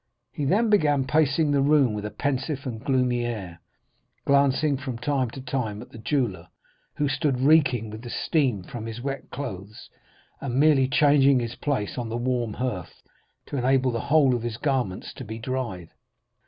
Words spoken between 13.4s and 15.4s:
to enable the whole of his garments to be